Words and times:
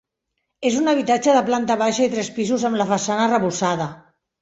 És 0.69 0.77
un 0.79 0.91
habitatge 0.93 1.35
de 1.37 1.45
planta 1.51 1.77
baixa 1.83 2.09
i 2.09 2.15
tres 2.17 2.35
pisos 2.41 2.69
amb 2.73 2.83
la 2.83 2.91
façana 2.97 3.31
arrebossada. 3.31 3.93